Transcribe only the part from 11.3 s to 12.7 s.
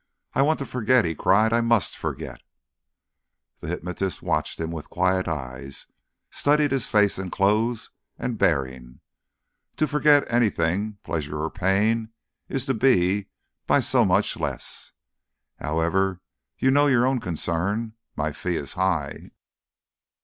or pain is